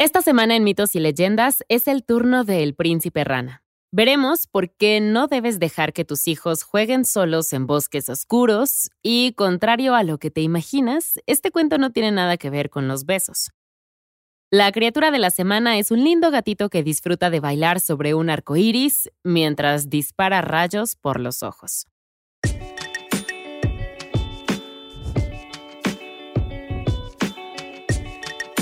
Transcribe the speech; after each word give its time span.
Esta 0.00 0.22
semana 0.22 0.54
en 0.54 0.62
Mitos 0.62 0.94
y 0.94 1.00
Leyendas 1.00 1.64
es 1.68 1.88
el 1.88 2.04
turno 2.04 2.44
del 2.44 2.76
príncipe 2.76 3.24
rana. 3.24 3.64
Veremos 3.90 4.46
por 4.46 4.70
qué 4.70 5.00
no 5.00 5.26
debes 5.26 5.58
dejar 5.58 5.92
que 5.92 6.04
tus 6.04 6.28
hijos 6.28 6.62
jueguen 6.62 7.04
solos 7.04 7.52
en 7.52 7.66
bosques 7.66 8.08
oscuros 8.08 8.90
y, 9.02 9.32
contrario 9.32 9.96
a 9.96 10.04
lo 10.04 10.18
que 10.18 10.30
te 10.30 10.40
imaginas, 10.40 11.18
este 11.26 11.50
cuento 11.50 11.78
no 11.78 11.90
tiene 11.90 12.12
nada 12.12 12.36
que 12.36 12.48
ver 12.48 12.70
con 12.70 12.86
los 12.86 13.06
besos. 13.06 13.50
La 14.52 14.70
criatura 14.70 15.10
de 15.10 15.18
la 15.18 15.30
semana 15.30 15.78
es 15.78 15.90
un 15.90 16.04
lindo 16.04 16.30
gatito 16.30 16.70
que 16.70 16.84
disfruta 16.84 17.28
de 17.28 17.40
bailar 17.40 17.80
sobre 17.80 18.14
un 18.14 18.30
arco 18.30 18.54
iris 18.54 19.10
mientras 19.24 19.90
dispara 19.90 20.42
rayos 20.42 20.94
por 20.94 21.18
los 21.18 21.42
ojos. 21.42 21.88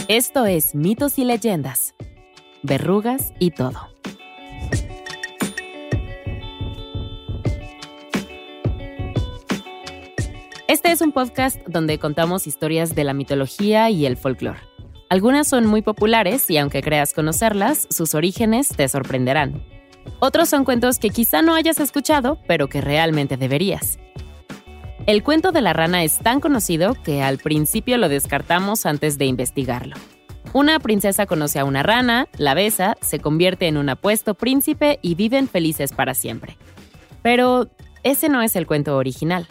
Esto 0.09 0.47
es 0.47 0.77
Mitos 0.77 1.19
y 1.19 1.25
Leyendas, 1.25 1.97
Verrugas 2.63 3.33
y 3.41 3.51
todo. 3.51 3.89
Este 10.69 10.93
es 10.93 11.01
un 11.01 11.11
podcast 11.11 11.61
donde 11.67 11.99
contamos 11.99 12.47
historias 12.47 12.95
de 12.95 13.03
la 13.03 13.15
mitología 13.15 13.91
y 13.91 14.07
el 14.07 14.17
folclore. 14.17 14.61
Algunas 15.09 15.49
son 15.49 15.67
muy 15.67 15.83
populares 15.83 16.49
y 16.51 16.59
aunque 16.59 16.83
creas 16.83 17.13
conocerlas, 17.13 17.89
sus 17.91 18.15
orígenes 18.15 18.69
te 18.69 18.87
sorprenderán. 18.87 19.65
Otros 20.21 20.49
son 20.49 20.65
cuentos 20.65 21.01
que 21.01 21.11
quizá 21.11 21.43
no 21.43 21.57
hayas 21.57 21.81
escuchado, 21.81 22.39
pero 22.47 22.69
que 22.69 22.81
realmente 22.81 23.37
deberías. 23.37 23.99
El 25.07 25.23
cuento 25.23 25.53
de 25.53 25.61
la 25.61 25.73
rana 25.73 26.03
es 26.03 26.19
tan 26.19 26.41
conocido 26.41 26.95
que 26.95 27.23
al 27.23 27.39
principio 27.39 27.97
lo 27.97 28.09
descartamos 28.09 28.87
antes 28.87 29.19
de 29.19 29.27
investigarlo. 29.27 29.95
Una 30.53 30.81
princesa 30.81 31.27
conoce 31.27 31.61
a 31.61 31.65
una 31.65 31.85
rana, 31.85 32.27
la 32.39 32.55
besa, 32.55 32.97
se 33.03 33.21
convierte 33.21 33.69
en 33.69 33.77
un 33.77 33.89
apuesto 33.89 34.35
príncipe 34.35 34.99
y 35.03 35.15
viven 35.15 35.47
felices 35.47 35.93
para 35.93 36.15
siempre. 36.15 36.57
Pero 37.23 37.71
ese 38.03 38.29
no 38.29 38.43
es 38.43 38.57
el 38.57 38.67
cuento 38.67 38.97
original. 38.97 39.47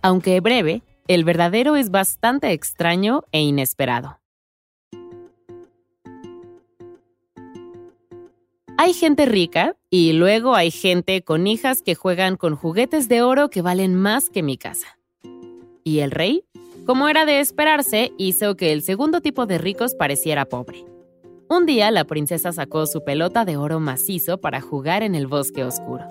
Aunque 0.00 0.40
breve, 0.40 0.82
el 1.06 1.24
verdadero 1.24 1.76
es 1.76 1.90
bastante 1.90 2.52
extraño 2.52 3.24
e 3.32 3.42
inesperado. 3.42 4.19
Hay 8.82 8.94
gente 8.94 9.26
rica 9.26 9.76
y 9.90 10.14
luego 10.14 10.54
hay 10.54 10.70
gente 10.70 11.20
con 11.20 11.46
hijas 11.46 11.82
que 11.82 11.94
juegan 11.94 12.36
con 12.36 12.56
juguetes 12.56 13.08
de 13.08 13.20
oro 13.20 13.50
que 13.50 13.60
valen 13.60 13.94
más 13.94 14.30
que 14.30 14.42
mi 14.42 14.56
casa. 14.56 14.98
¿Y 15.84 15.98
el 15.98 16.10
rey? 16.10 16.44
Como 16.86 17.06
era 17.06 17.26
de 17.26 17.40
esperarse, 17.40 18.10
hizo 18.16 18.56
que 18.56 18.72
el 18.72 18.80
segundo 18.80 19.20
tipo 19.20 19.44
de 19.44 19.58
ricos 19.58 19.94
pareciera 19.94 20.46
pobre. 20.46 20.86
Un 21.50 21.66
día 21.66 21.90
la 21.90 22.04
princesa 22.04 22.52
sacó 22.52 22.86
su 22.86 23.04
pelota 23.04 23.44
de 23.44 23.58
oro 23.58 23.80
macizo 23.80 24.40
para 24.40 24.62
jugar 24.62 25.02
en 25.02 25.14
el 25.14 25.26
bosque 25.26 25.62
oscuro. 25.62 26.06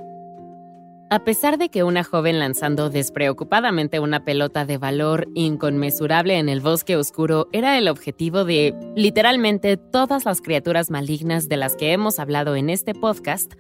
A 1.12 1.24
pesar 1.24 1.58
de 1.58 1.70
que 1.70 1.84
una 1.84 2.04
joven 2.04 2.38
lanzando 2.38 2.92
despreocupadamente 2.92 4.00
una 4.00 4.24
pelota 4.26 4.66
de 4.66 4.78
valor 4.78 5.28
inconmensurable 5.34 6.38
en 6.38 6.50
el 6.50 6.62
bosque 6.62 6.96
oscuro 6.98 7.48
era 7.52 7.80
el 7.80 7.88
objetivo 7.88 8.46
de 8.46 8.76
literalmente 8.96 9.76
todas 9.76 10.26
las 10.26 10.40
criaturas 10.40 10.92
malignas 10.92 11.50
de 11.50 11.58
las 11.58 11.76
que 11.76 11.94
hemos 11.94 12.20
hablado 12.20 12.56
en 12.56 12.70
este 12.70 12.94
podcast, 12.94 13.54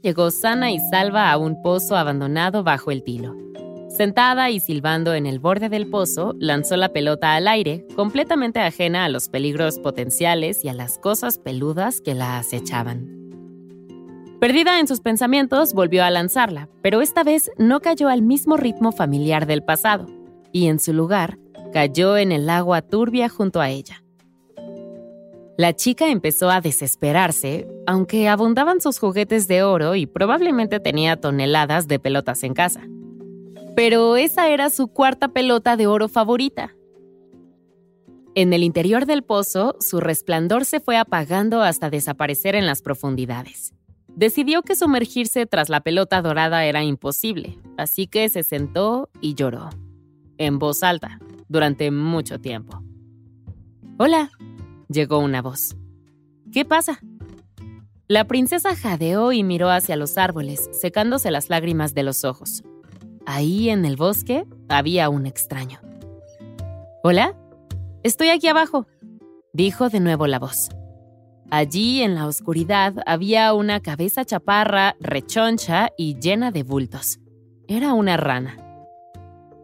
llegó 0.00 0.30
sana 0.30 0.72
y 0.72 0.78
salva 0.90 1.30
a 1.30 1.36
un 1.36 1.60
pozo 1.60 1.94
abandonado 1.94 2.64
bajo 2.64 2.90
el 2.90 3.04
tilo. 3.04 3.36
Sentada 3.90 4.48
y 4.48 4.58
silbando 4.58 5.12
en 5.12 5.26
el 5.26 5.40
borde 5.40 5.68
del 5.68 5.90
pozo, 5.90 6.34
lanzó 6.38 6.78
la 6.78 6.88
pelota 6.88 7.34
al 7.34 7.48
aire, 7.48 7.86
completamente 7.96 8.60
ajena 8.60 9.04
a 9.04 9.10
los 9.10 9.28
peligros 9.28 9.78
potenciales 9.78 10.64
y 10.64 10.70
a 10.70 10.72
las 10.72 10.96
cosas 10.96 11.38
peludas 11.38 12.00
que 12.00 12.14
la 12.14 12.38
acechaban. 12.38 13.23
Perdida 14.40 14.80
en 14.80 14.86
sus 14.86 15.00
pensamientos, 15.00 15.72
volvió 15.74 16.04
a 16.04 16.10
lanzarla, 16.10 16.68
pero 16.82 17.00
esta 17.00 17.22
vez 17.24 17.50
no 17.56 17.80
cayó 17.80 18.08
al 18.08 18.22
mismo 18.22 18.56
ritmo 18.56 18.92
familiar 18.92 19.46
del 19.46 19.62
pasado, 19.62 20.06
y 20.52 20.66
en 20.66 20.78
su 20.80 20.92
lugar 20.92 21.38
cayó 21.72 22.16
en 22.16 22.32
el 22.32 22.50
agua 22.50 22.82
turbia 22.82 23.28
junto 23.28 23.60
a 23.60 23.70
ella. 23.70 24.04
La 25.56 25.72
chica 25.72 26.08
empezó 26.08 26.50
a 26.50 26.60
desesperarse, 26.60 27.68
aunque 27.86 28.28
abundaban 28.28 28.80
sus 28.80 28.98
juguetes 28.98 29.46
de 29.46 29.62
oro 29.62 29.94
y 29.94 30.06
probablemente 30.06 30.80
tenía 30.80 31.16
toneladas 31.16 31.86
de 31.86 32.00
pelotas 32.00 32.42
en 32.42 32.54
casa. 32.54 32.82
Pero 33.76 34.16
esa 34.16 34.48
era 34.48 34.68
su 34.70 34.88
cuarta 34.88 35.28
pelota 35.28 35.76
de 35.76 35.86
oro 35.86 36.08
favorita. 36.08 36.74
En 38.34 38.52
el 38.52 38.64
interior 38.64 39.06
del 39.06 39.22
pozo, 39.22 39.76
su 39.78 40.00
resplandor 40.00 40.64
se 40.64 40.80
fue 40.80 40.96
apagando 40.96 41.62
hasta 41.62 41.88
desaparecer 41.88 42.56
en 42.56 42.66
las 42.66 42.82
profundidades. 42.82 43.74
Decidió 44.16 44.62
que 44.62 44.76
sumergirse 44.76 45.46
tras 45.46 45.68
la 45.68 45.80
pelota 45.80 46.22
dorada 46.22 46.64
era 46.64 46.84
imposible, 46.84 47.58
así 47.76 48.06
que 48.06 48.28
se 48.28 48.44
sentó 48.44 49.10
y 49.20 49.34
lloró, 49.34 49.70
en 50.38 50.58
voz 50.60 50.84
alta, 50.84 51.18
durante 51.48 51.90
mucho 51.90 52.40
tiempo. 52.40 52.80
Hola, 53.98 54.30
llegó 54.88 55.18
una 55.18 55.42
voz. 55.42 55.76
¿Qué 56.52 56.64
pasa? 56.64 57.00
La 58.06 58.26
princesa 58.26 58.76
jadeó 58.76 59.32
y 59.32 59.42
miró 59.42 59.70
hacia 59.70 59.96
los 59.96 60.16
árboles, 60.16 60.68
secándose 60.72 61.32
las 61.32 61.50
lágrimas 61.50 61.94
de 61.94 62.04
los 62.04 62.24
ojos. 62.24 62.62
Ahí 63.26 63.70
en 63.70 63.84
el 63.84 63.96
bosque 63.96 64.44
había 64.68 65.08
un 65.08 65.26
extraño. 65.26 65.80
¿Hola? 67.02 67.34
Estoy 68.04 68.28
aquí 68.28 68.46
abajo, 68.46 68.86
dijo 69.52 69.88
de 69.88 70.00
nuevo 70.00 70.26
la 70.26 70.38
voz. 70.38 70.68
Allí 71.50 72.02
en 72.02 72.14
la 72.14 72.26
oscuridad 72.26 72.94
había 73.06 73.52
una 73.54 73.80
cabeza 73.80 74.24
chaparra, 74.24 74.96
rechoncha 75.00 75.90
y 75.96 76.18
llena 76.18 76.50
de 76.50 76.62
bultos. 76.62 77.20
Era 77.68 77.94
una 77.94 78.16
rana. 78.16 78.56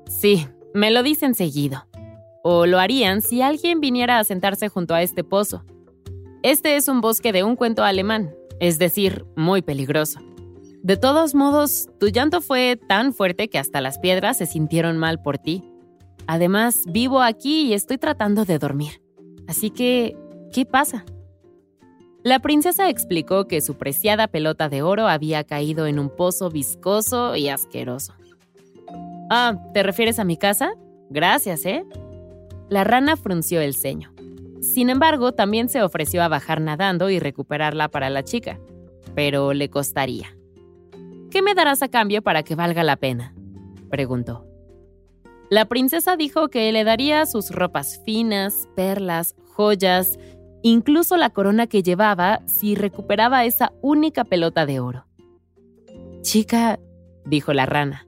Sí, 0.07 0.47
me 0.75 0.91
lo 0.91 1.03
dicen 1.03 1.35
seguido. 1.35 1.87
O 2.43 2.67
lo 2.67 2.79
harían 2.79 3.23
si 3.23 3.43
alguien 3.43 3.81
viniera 3.81 4.19
a 4.19 4.25
sentarse 4.25 4.69
junto 4.69 4.95
a 4.95 5.03
este 5.03 5.25
pozo. 5.25 5.65
Este 6.43 6.77
es 6.77 6.89
un 6.89 7.01
bosque 7.01 7.33
de 7.33 7.43
un 7.45 7.57
cuento 7.57 7.85
alemán, 7.85 8.35
es 8.61 8.79
decir, 8.79 9.27
muy 9.37 9.61
peligroso. 9.61 10.21
De 10.83 10.97
todos 10.97 11.35
modos, 11.35 11.91
tu 11.99 12.09
llanto 12.09 12.41
fue 12.41 12.81
tan 12.89 13.13
fuerte 13.13 13.49
que 13.49 13.59
hasta 13.59 13.83
las 13.83 13.99
piedras 13.99 14.39
se 14.39 14.47
sintieron 14.47 14.97
mal 14.97 15.21
por 15.21 15.37
ti. 15.37 15.63
Además, 16.27 16.85
vivo 16.87 17.21
aquí 17.21 17.67
y 17.67 17.75
estoy 17.75 17.99
tratando 17.99 18.47
de 18.47 18.59
dormir. 18.59 19.03
Así 19.47 19.69
que, 19.69 20.17
¿qué 20.53 20.65
pasa? 20.65 21.05
La 22.23 22.39
princesa 22.41 22.91
explicó 22.91 23.47
que 23.47 23.63
su 23.63 23.77
preciada 23.77 24.29
pelota 24.29 24.69
de 24.69 24.83
oro 24.83 25.09
había 25.09 25.43
caído 25.45 25.87
en 25.87 25.99
un 25.99 26.15
pozo 26.15 26.51
viscoso 26.51 27.35
y 27.35 27.49
asqueroso. 27.49 28.13
Ah, 29.31 29.57
¿te 29.73 29.83
refieres 29.83 30.19
a 30.19 30.25
mi 30.25 30.37
casa? 30.37 30.75
Gracias, 31.09 31.65
¿eh? 31.65 31.85
La 32.69 32.85
rana 32.85 33.17
frunció 33.17 33.63
el 33.63 33.75
ceño. 33.75 34.13
Sin 34.61 34.91
embargo, 34.91 35.33
también 35.33 35.71
se 35.71 35.83
ofreció 35.83 36.23
a 36.23 36.29
bajar 36.29 36.61
nadando 36.61 37.09
y 37.09 37.19
recuperarla 37.19 37.89
para 37.89 38.11
la 38.11 38.23
chica, 38.23 38.61
pero 39.15 39.55
le 39.55 39.71
costaría. 39.71 40.37
¿Qué 41.31 41.41
me 41.41 41.55
darás 41.55 41.83
a 41.83 41.89
cambio 41.89 42.21
para 42.23 42.43
que 42.43 42.55
valga 42.55 42.85
la 42.85 42.97
pena? 42.97 43.35
preguntó. 43.89 44.47
La 45.49 45.65
princesa 45.65 46.17
dijo 46.17 46.49
que 46.49 46.71
le 46.71 46.85
daría 46.85 47.25
sus 47.25 47.51
ropas 47.51 48.03
finas, 48.05 48.69
perlas, 48.77 49.35
joyas 49.47 50.19
incluso 50.63 51.17
la 51.17 51.31
corona 51.31 51.67
que 51.67 51.83
llevaba 51.83 52.41
si 52.47 52.75
recuperaba 52.75 53.45
esa 53.45 53.73
única 53.83 54.25
pelota 54.25 54.67
de 54.67 54.81
oro. 54.81 55.07
Chica, 56.23 56.79
dijo 57.25 57.53
la 57.53 57.67
rana, 57.67 58.07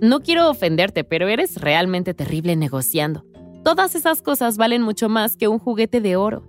no 0.00 0.20
quiero 0.20 0.50
ofenderte, 0.50 1.04
pero 1.04 1.28
eres 1.28 1.60
realmente 1.60 2.14
terrible 2.14 2.56
negociando. 2.56 3.24
Todas 3.62 3.94
esas 3.94 4.22
cosas 4.22 4.56
valen 4.56 4.82
mucho 4.82 5.08
más 5.08 5.36
que 5.36 5.46
un 5.46 5.58
juguete 5.58 6.00
de 6.00 6.16
oro. 6.16 6.44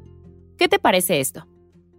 ¿Qué 0.57 0.67
te 0.67 0.79
parece 0.79 1.19
esto? 1.19 1.47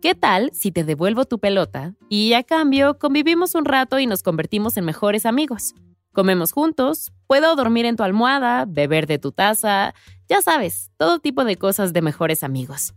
¿Qué 0.00 0.14
tal 0.14 0.50
si 0.52 0.72
te 0.72 0.84
devuelvo 0.84 1.24
tu 1.24 1.38
pelota 1.38 1.94
y 2.08 2.32
a 2.32 2.42
cambio 2.42 2.98
convivimos 2.98 3.54
un 3.54 3.64
rato 3.64 3.98
y 3.98 4.06
nos 4.06 4.22
convertimos 4.22 4.76
en 4.76 4.84
mejores 4.84 5.26
amigos? 5.26 5.74
Comemos 6.12 6.52
juntos, 6.52 7.12
puedo 7.26 7.56
dormir 7.56 7.86
en 7.86 7.96
tu 7.96 8.02
almohada, 8.02 8.66
beber 8.68 9.06
de 9.06 9.18
tu 9.18 9.32
taza, 9.32 9.94
ya 10.28 10.42
sabes, 10.42 10.90
todo 10.96 11.20
tipo 11.20 11.44
de 11.44 11.56
cosas 11.56 11.92
de 11.92 12.02
mejores 12.02 12.42
amigos. 12.42 12.94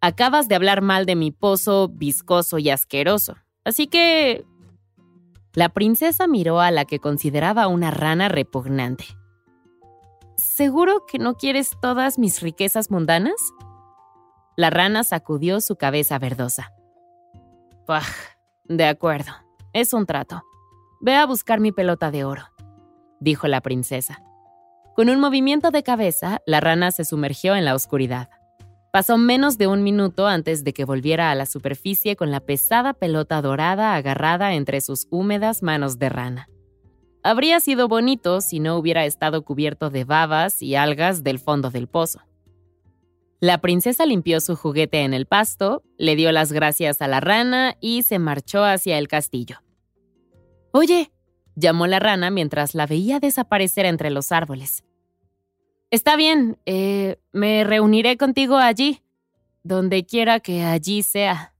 Acabas 0.00 0.48
de 0.48 0.54
hablar 0.54 0.80
mal 0.80 1.04
de 1.04 1.14
mi 1.14 1.30
pozo 1.30 1.88
viscoso 1.88 2.58
y 2.58 2.70
asqueroso. 2.70 3.36
Así 3.64 3.86
que... 3.86 4.44
La 5.52 5.68
princesa 5.68 6.28
miró 6.28 6.60
a 6.60 6.70
la 6.70 6.84
que 6.84 7.00
consideraba 7.00 7.66
una 7.66 7.90
rana 7.90 8.28
repugnante. 8.28 9.04
¿Seguro 10.36 11.04
que 11.06 11.18
no 11.18 11.34
quieres 11.34 11.72
todas 11.82 12.18
mis 12.18 12.40
riquezas 12.40 12.90
mundanas? 12.90 13.34
La 14.56 14.70
rana 14.70 15.02
sacudió 15.04 15.60
su 15.60 15.76
cabeza 15.76 16.18
verdosa. 16.18 16.72
Pah, 17.86 18.04
de 18.64 18.84
acuerdo, 18.86 19.32
es 19.72 19.92
un 19.92 20.06
trato. 20.06 20.42
Ve 21.00 21.16
a 21.16 21.26
buscar 21.26 21.60
mi 21.60 21.72
pelota 21.72 22.10
de 22.10 22.24
oro, 22.24 22.44
dijo 23.18 23.48
la 23.48 23.60
princesa. 23.60 24.22
Con 24.94 25.08
un 25.08 25.18
movimiento 25.18 25.70
de 25.70 25.82
cabeza, 25.82 26.40
la 26.46 26.60
rana 26.60 26.90
se 26.90 27.04
sumergió 27.04 27.56
en 27.56 27.64
la 27.64 27.74
oscuridad. 27.74 28.30
Pasó 28.92 29.18
menos 29.18 29.56
de 29.56 29.68
un 29.68 29.84
minuto 29.84 30.26
antes 30.26 30.64
de 30.64 30.72
que 30.72 30.84
volviera 30.84 31.30
a 31.30 31.34
la 31.36 31.46
superficie 31.46 32.16
con 32.16 32.32
la 32.32 32.40
pesada 32.40 32.92
pelota 32.92 33.40
dorada 33.40 33.94
agarrada 33.94 34.54
entre 34.54 34.80
sus 34.80 35.06
húmedas 35.10 35.62
manos 35.62 35.98
de 36.00 36.08
rana. 36.08 36.48
Habría 37.22 37.60
sido 37.60 37.86
bonito 37.86 38.40
si 38.40 38.58
no 38.58 38.76
hubiera 38.76 39.04
estado 39.04 39.44
cubierto 39.44 39.90
de 39.90 40.04
babas 40.04 40.60
y 40.60 40.74
algas 40.74 41.22
del 41.22 41.38
fondo 41.38 41.70
del 41.70 41.86
pozo. 41.86 42.20
La 43.40 43.58
princesa 43.58 44.06
limpió 44.06 44.40
su 44.40 44.56
juguete 44.56 45.02
en 45.02 45.14
el 45.14 45.26
pasto, 45.26 45.82
le 45.96 46.16
dio 46.16 46.32
las 46.32 46.52
gracias 46.52 47.00
a 47.00 47.08
la 47.08 47.20
rana 47.20 47.76
y 47.80 48.02
se 48.02 48.18
marchó 48.18 48.64
hacia 48.64 48.98
el 48.98 49.06
castillo. 49.06 49.62
Oye, 50.72 51.12
llamó 51.54 51.86
la 51.86 52.00
rana 52.00 52.30
mientras 52.30 52.74
la 52.74 52.86
veía 52.86 53.20
desaparecer 53.20 53.86
entre 53.86 54.10
los 54.10 54.32
árboles. 54.32 54.84
Está 55.90 56.14
bien, 56.14 56.56
eh, 56.66 57.16
me 57.32 57.64
reuniré 57.64 58.16
contigo 58.16 58.56
allí, 58.56 59.00
donde 59.64 60.06
quiera 60.06 60.38
que 60.38 60.62
allí 60.62 61.02
sea. 61.02 61.52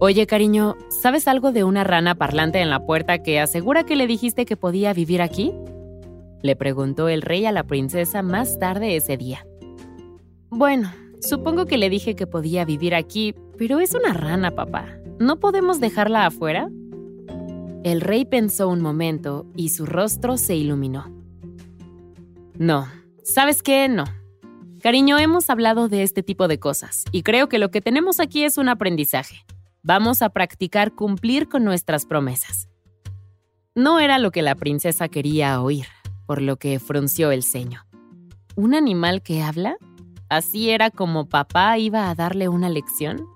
Oye, 0.00 0.26
cariño, 0.26 0.76
¿sabes 0.88 1.28
algo 1.28 1.52
de 1.52 1.64
una 1.64 1.84
rana 1.84 2.14
parlante 2.14 2.60
en 2.60 2.70
la 2.70 2.86
puerta 2.86 3.22
que 3.22 3.38
asegura 3.38 3.84
que 3.84 3.96
le 3.96 4.06
dijiste 4.06 4.46
que 4.46 4.56
podía 4.56 4.94
vivir 4.94 5.20
aquí? 5.20 5.52
Le 6.42 6.56
preguntó 6.56 7.10
el 7.10 7.20
rey 7.20 7.44
a 7.44 7.52
la 7.52 7.64
princesa 7.64 8.22
más 8.22 8.58
tarde 8.58 8.96
ese 8.96 9.18
día. 9.18 9.46
Bueno, 10.48 10.90
supongo 11.20 11.66
que 11.66 11.76
le 11.76 11.90
dije 11.90 12.16
que 12.16 12.26
podía 12.26 12.64
vivir 12.64 12.94
aquí, 12.94 13.34
pero 13.58 13.80
es 13.80 13.94
una 13.94 14.14
rana, 14.14 14.52
papá. 14.52 14.86
¿No 15.18 15.38
podemos 15.38 15.80
dejarla 15.80 16.24
afuera? 16.24 16.70
El 17.86 18.00
rey 18.00 18.24
pensó 18.24 18.66
un 18.66 18.80
momento 18.80 19.46
y 19.54 19.68
su 19.68 19.86
rostro 19.86 20.38
se 20.38 20.56
iluminó. 20.56 21.06
No, 22.58 22.88
¿sabes 23.22 23.62
qué? 23.62 23.88
No. 23.88 24.02
Cariño, 24.80 25.18
hemos 25.18 25.50
hablado 25.50 25.86
de 25.86 26.02
este 26.02 26.24
tipo 26.24 26.48
de 26.48 26.58
cosas 26.58 27.04
y 27.12 27.22
creo 27.22 27.48
que 27.48 27.60
lo 27.60 27.70
que 27.70 27.80
tenemos 27.80 28.18
aquí 28.18 28.42
es 28.42 28.58
un 28.58 28.68
aprendizaje. 28.68 29.46
Vamos 29.84 30.20
a 30.20 30.30
practicar 30.30 30.96
cumplir 30.96 31.48
con 31.48 31.62
nuestras 31.62 32.06
promesas. 32.06 32.68
No 33.76 34.00
era 34.00 34.18
lo 34.18 34.32
que 34.32 34.42
la 34.42 34.56
princesa 34.56 35.06
quería 35.06 35.62
oír, 35.62 35.86
por 36.26 36.42
lo 36.42 36.56
que 36.56 36.80
frunció 36.80 37.30
el 37.30 37.44
ceño. 37.44 37.86
¿Un 38.56 38.74
animal 38.74 39.22
que 39.22 39.44
habla? 39.44 39.76
¿Así 40.28 40.70
era 40.70 40.90
como 40.90 41.28
papá 41.28 41.78
iba 41.78 42.10
a 42.10 42.16
darle 42.16 42.48
una 42.48 42.68
lección? 42.68 43.28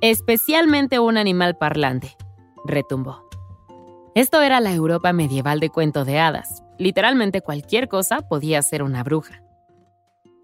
Especialmente 0.00 1.00
un 1.00 1.16
animal 1.16 1.58
parlante, 1.58 2.16
retumbó. 2.64 3.28
Esto 4.16 4.42
era 4.42 4.58
la 4.58 4.72
Europa 4.72 5.12
medieval 5.12 5.60
de 5.60 5.70
cuento 5.70 6.04
de 6.04 6.18
hadas. 6.18 6.64
Literalmente 6.78 7.42
cualquier 7.42 7.88
cosa 7.88 8.22
podía 8.22 8.60
ser 8.60 8.82
una 8.82 9.04
bruja. 9.04 9.44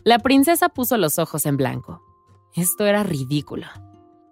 La 0.05 0.21
princesa 0.21 0.69
puso 0.69 0.97
los 0.99 1.19
ojos 1.19 1.47
en 1.47 1.57
blanco. 1.57 2.01
Esto 2.55 2.87
era 2.87 3.03
ridículo. 3.03 3.67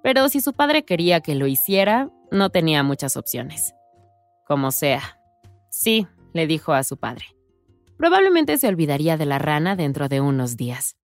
Pero 0.04 0.28
si 0.28 0.40
su 0.40 0.52
padre 0.52 0.84
quería 0.84 1.20
que 1.20 1.34
lo 1.34 1.48
hiciera, 1.48 2.10
no 2.30 2.50
tenía 2.50 2.84
muchas 2.84 3.16
opciones. 3.16 3.74
Como 4.46 4.70
sea. 4.70 5.18
Sí, 5.68 6.06
le 6.32 6.46
dijo 6.46 6.72
a 6.72 6.84
su 6.84 6.96
padre. 6.96 7.24
Probablemente 7.98 8.56
se 8.56 8.68
olvidaría 8.68 9.16
de 9.16 9.26
la 9.26 9.40
rana 9.40 9.74
dentro 9.74 10.08
de 10.08 10.20
unos 10.20 10.56
días. 10.56 10.96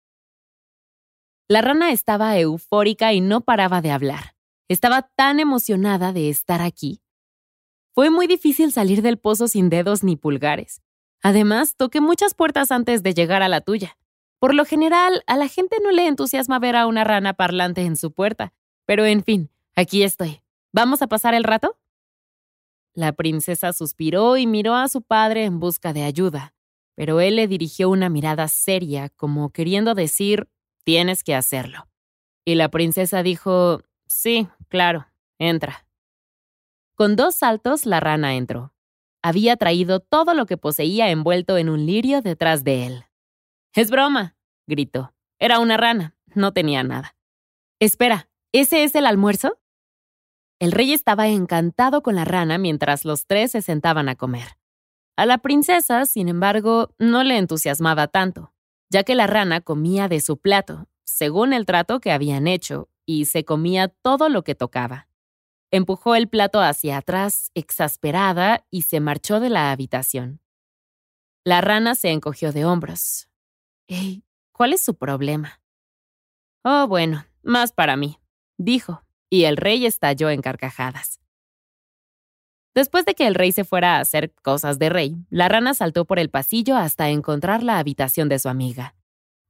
La 1.48 1.62
rana 1.62 1.92
estaba 1.92 2.36
eufórica 2.36 3.14
y 3.14 3.22
no 3.22 3.40
paraba 3.40 3.80
de 3.80 3.90
hablar. 3.90 4.34
Estaba 4.68 5.08
tan 5.16 5.40
emocionada 5.40 6.12
de 6.12 6.28
estar 6.28 6.60
aquí 6.60 7.00
fue 7.98 8.10
muy 8.10 8.28
difícil 8.28 8.70
salir 8.70 9.02
del 9.02 9.18
pozo 9.18 9.48
sin 9.48 9.70
dedos 9.70 10.04
ni 10.04 10.14
pulgares. 10.14 10.82
Además, 11.20 11.74
toqué 11.74 12.00
muchas 12.00 12.32
puertas 12.32 12.70
antes 12.70 13.02
de 13.02 13.12
llegar 13.12 13.42
a 13.42 13.48
la 13.48 13.60
tuya. 13.60 13.98
Por 14.38 14.54
lo 14.54 14.64
general, 14.64 15.24
a 15.26 15.36
la 15.36 15.48
gente 15.48 15.78
no 15.82 15.90
le 15.90 16.06
entusiasma 16.06 16.60
ver 16.60 16.76
a 16.76 16.86
una 16.86 17.02
rana 17.02 17.34
parlante 17.34 17.82
en 17.82 17.96
su 17.96 18.12
puerta. 18.12 18.52
Pero 18.86 19.04
en 19.04 19.24
fin, 19.24 19.50
aquí 19.74 20.04
estoy. 20.04 20.42
¿Vamos 20.72 21.02
a 21.02 21.08
pasar 21.08 21.34
el 21.34 21.42
rato? 21.42 21.76
La 22.94 23.14
princesa 23.14 23.72
suspiró 23.72 24.36
y 24.36 24.46
miró 24.46 24.76
a 24.76 24.86
su 24.86 25.02
padre 25.02 25.44
en 25.44 25.58
busca 25.58 25.92
de 25.92 26.04
ayuda, 26.04 26.54
pero 26.94 27.18
él 27.18 27.34
le 27.34 27.48
dirigió 27.48 27.90
una 27.90 28.08
mirada 28.08 28.46
seria, 28.46 29.08
como 29.08 29.50
queriendo 29.50 29.96
decir, 29.96 30.48
tienes 30.84 31.24
que 31.24 31.34
hacerlo. 31.34 31.88
Y 32.44 32.54
la 32.54 32.68
princesa 32.68 33.24
dijo, 33.24 33.82
sí, 34.06 34.46
claro, 34.68 35.08
entra. 35.40 35.87
Con 36.98 37.14
dos 37.14 37.36
saltos, 37.36 37.86
la 37.86 38.00
rana 38.00 38.34
entró. 38.34 38.74
Había 39.22 39.56
traído 39.56 40.00
todo 40.00 40.34
lo 40.34 40.46
que 40.46 40.56
poseía 40.56 41.10
envuelto 41.10 41.56
en 41.56 41.68
un 41.68 41.86
lirio 41.86 42.22
detrás 42.22 42.64
de 42.64 42.86
él. 42.86 43.04
Es 43.72 43.92
broma, 43.92 44.36
gritó. 44.66 45.14
Era 45.38 45.60
una 45.60 45.76
rana, 45.76 46.16
no 46.34 46.52
tenía 46.52 46.82
nada. 46.82 47.14
Espera, 47.78 48.28
¿ese 48.50 48.82
es 48.82 48.96
el 48.96 49.06
almuerzo? 49.06 49.60
El 50.58 50.72
rey 50.72 50.92
estaba 50.92 51.28
encantado 51.28 52.02
con 52.02 52.16
la 52.16 52.24
rana 52.24 52.58
mientras 52.58 53.04
los 53.04 53.28
tres 53.28 53.52
se 53.52 53.62
sentaban 53.62 54.08
a 54.08 54.16
comer. 54.16 54.58
A 55.16 55.24
la 55.24 55.38
princesa, 55.38 56.04
sin 56.04 56.28
embargo, 56.28 56.96
no 56.98 57.22
le 57.22 57.38
entusiasmaba 57.38 58.08
tanto, 58.08 58.52
ya 58.90 59.04
que 59.04 59.14
la 59.14 59.28
rana 59.28 59.60
comía 59.60 60.08
de 60.08 60.20
su 60.20 60.38
plato, 60.38 60.88
según 61.04 61.52
el 61.52 61.64
trato 61.64 62.00
que 62.00 62.10
habían 62.10 62.48
hecho, 62.48 62.88
y 63.06 63.26
se 63.26 63.44
comía 63.44 63.86
todo 63.86 64.28
lo 64.28 64.42
que 64.42 64.56
tocaba. 64.56 65.07
Empujó 65.70 66.14
el 66.14 66.28
plato 66.28 66.60
hacia 66.60 66.96
atrás, 66.96 67.50
exasperada, 67.54 68.64
y 68.70 68.82
se 68.82 69.00
marchó 69.00 69.38
de 69.38 69.50
la 69.50 69.70
habitación. 69.70 70.40
La 71.44 71.60
rana 71.60 71.94
se 71.94 72.10
encogió 72.10 72.52
de 72.52 72.64
hombros. 72.64 73.28
¿cuál 74.52 74.72
es 74.72 74.82
su 74.82 74.94
problema? 74.94 75.60
Oh, 76.64 76.86
bueno, 76.86 77.26
más 77.42 77.72
para 77.72 77.96
mí, 77.96 78.18
dijo, 78.58 79.02
y 79.30 79.44
el 79.44 79.56
rey 79.56 79.86
estalló 79.86 80.30
en 80.30 80.42
carcajadas. 80.42 81.20
Después 82.74 83.04
de 83.04 83.14
que 83.14 83.26
el 83.26 83.34
rey 83.34 83.52
se 83.52 83.64
fuera 83.64 83.96
a 83.96 84.00
hacer 84.00 84.32
cosas 84.34 84.78
de 84.78 84.88
rey, 84.88 85.16
la 85.30 85.48
rana 85.48 85.74
saltó 85.74 86.04
por 86.04 86.18
el 86.18 86.30
pasillo 86.30 86.76
hasta 86.76 87.08
encontrar 87.08 87.62
la 87.62 87.78
habitación 87.78 88.28
de 88.28 88.38
su 88.38 88.48
amiga. 88.48 88.94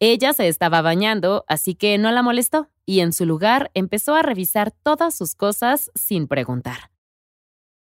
Ella 0.00 0.32
se 0.32 0.46
estaba 0.46 0.80
bañando, 0.80 1.44
así 1.48 1.74
que 1.74 1.98
no 1.98 2.12
la 2.12 2.22
molestó, 2.22 2.68
y 2.86 3.00
en 3.00 3.12
su 3.12 3.26
lugar 3.26 3.70
empezó 3.74 4.14
a 4.14 4.22
revisar 4.22 4.70
todas 4.70 5.16
sus 5.16 5.34
cosas 5.34 5.90
sin 5.94 6.28
preguntar. 6.28 6.90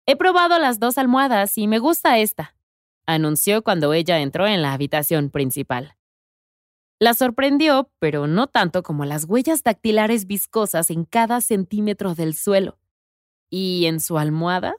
He 0.06 0.16
probado 0.16 0.58
las 0.58 0.80
dos 0.80 0.96
almohadas 0.96 1.58
y 1.58 1.66
me 1.66 1.78
gusta 1.78 2.18
esta, 2.18 2.56
anunció 3.06 3.62
cuando 3.62 3.92
ella 3.92 4.20
entró 4.20 4.46
en 4.46 4.62
la 4.62 4.72
habitación 4.72 5.30
principal. 5.30 5.96
La 6.98 7.14
sorprendió, 7.14 7.90
pero 7.98 8.26
no 8.26 8.48
tanto 8.48 8.82
como 8.82 9.04
las 9.04 9.24
huellas 9.26 9.62
dactilares 9.62 10.26
viscosas 10.26 10.90
en 10.90 11.04
cada 11.04 11.40
centímetro 11.40 12.14
del 12.14 12.34
suelo. 12.34 12.78
¿Y 13.50 13.86
en 13.86 14.00
su 14.00 14.18
almohada? 14.18 14.74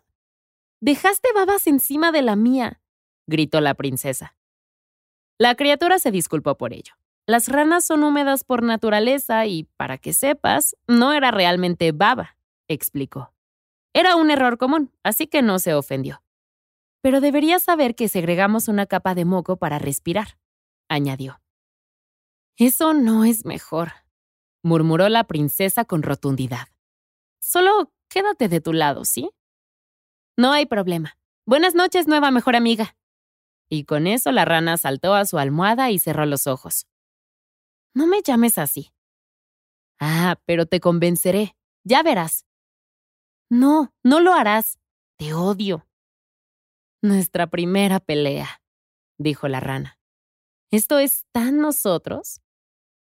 Dejaste 0.82 1.30
babas 1.34 1.66
encima 1.68 2.12
de 2.12 2.22
la 2.22 2.36
mía, 2.36 2.82
gritó 3.26 3.62
la 3.62 3.74
princesa. 3.76 4.36
La 5.38 5.56
criatura 5.56 6.00
se 6.00 6.12
disculpó 6.12 6.58
por 6.58 6.74
ello. 6.74 6.99
Las 7.30 7.48
ranas 7.48 7.86
son 7.86 8.04
húmedas 8.04 8.44
por 8.44 8.64
naturaleza 8.64 9.46
y, 9.46 9.66
para 9.78 10.00
que 10.00 10.14
sepas, 10.14 10.76
no 10.88 11.14
era 11.14 11.30
realmente 11.30 11.92
baba, 11.92 12.36
explicó. 12.68 13.36
Era 13.94 14.16
un 14.16 14.32
error 14.32 14.58
común, 14.58 14.92
así 15.04 15.28
que 15.28 15.44
no 15.44 15.60
se 15.60 15.76
ofendió. 15.76 16.24
Pero 17.04 17.22
deberías 17.22 17.62
saber 17.62 17.94
que 17.94 18.08
segregamos 18.10 18.68
una 18.68 18.88
capa 18.88 19.14
de 19.14 19.26
moco 19.26 19.58
para 19.58 19.78
respirar, 19.78 20.40
añadió. 20.90 21.40
Eso 22.58 22.96
no 22.96 23.24
es 23.26 23.46
mejor, 23.46 23.92
murmuró 24.64 25.08
la 25.08 25.26
princesa 25.26 25.86
con 25.86 26.02
rotundidad. 26.02 26.70
Solo 27.40 27.94
quédate 28.08 28.50
de 28.50 28.60
tu 28.60 28.74
lado, 28.74 29.06
¿sí? 29.06 29.30
No 30.36 30.52
hay 30.52 30.66
problema. 30.66 31.16
Buenas 31.46 31.76
noches, 31.76 32.08
nueva 32.08 32.32
mejor 32.32 32.56
amiga. 32.56 32.98
Y 33.70 33.84
con 33.84 34.08
eso 34.08 34.32
la 34.32 34.46
rana 34.46 34.78
saltó 34.78 35.14
a 35.14 35.26
su 35.26 35.38
almohada 35.38 35.92
y 35.92 36.00
cerró 36.00 36.26
los 36.26 36.48
ojos. 36.48 36.88
No 37.94 38.08
me 38.08 38.22
llames 38.22 38.58
así. 38.58 38.94
Ah, 40.00 40.40
pero 40.46 40.66
te 40.66 40.80
convenceré. 40.80 41.56
Ya 41.84 42.04
verás. 42.04 42.46
No, 43.50 43.94
no 44.04 44.20
lo 44.20 44.34
harás. 44.34 44.80
Te 45.18 45.34
odio. 45.34 45.86
Nuestra 47.02 47.48
primera 47.48 48.00
pelea, 48.00 48.62
dijo 49.18 49.48
la 49.48 49.60
rana. 49.60 49.98
¿Esto 50.72 51.00
es 51.00 51.26
tan 51.32 51.60
nosotros? 51.60 52.42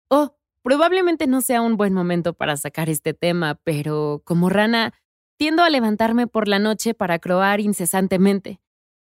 Oh, 0.10 0.38
probablemente 0.62 1.25
no 1.27 1.41
sea 1.41 1.62
un 1.62 1.75
buen 1.75 1.93
momento 1.93 2.34
para 2.34 2.55
sacar 2.55 2.89
este 2.89 3.13
tema, 3.13 3.55
pero 3.63 4.22
como 4.25 4.50
rana, 4.50 4.93
tiendo 5.38 5.63
a 5.63 5.69
levantarme 5.69 6.27
por 6.27 6.48
la 6.48 6.60
noche 6.60 6.93
para 6.93 7.19
croar 7.19 7.60
incesantemente. 7.60 8.62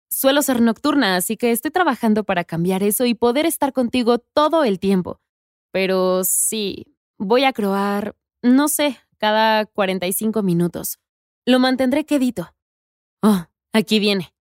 Suelo 0.09 0.41
ser 0.41 0.61
nocturna, 0.61 1.15
así 1.15 1.35
que 1.35 1.51
estoy 1.51 1.71
trabajando 1.71 2.23
para 2.23 2.43
cambiar 2.43 2.83
eso 2.83 3.05
y 3.05 3.13
poder 3.13 3.45
estar 3.45 3.73
contigo 3.73 4.19
todo 4.19 4.63
el 4.63 4.79
tiempo. 4.79 5.19
Pero 5.75 6.23
sí, 6.23 6.95
voy 7.17 7.43
a 7.43 7.51
croar, 7.51 8.15
no 8.41 8.69
sé, 8.69 8.97
cada 9.17 9.65
45 9.65 10.41
minutos. 10.41 10.99
Lo 11.45 11.59
mantendré 11.59 12.05
quedito. 12.05 12.55
Oh, 13.21 13.43
aquí 13.73 13.99
viene. 13.99 14.33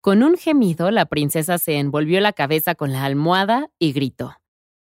Con 0.00 0.22
un 0.22 0.36
gemido, 0.36 0.92
la 0.92 1.06
princesa 1.06 1.58
se 1.58 1.78
envolvió 1.80 2.20
la 2.20 2.32
cabeza 2.32 2.76
con 2.76 2.92
la 2.92 3.04
almohada 3.04 3.72
y 3.80 3.92
gritó. 3.92 4.36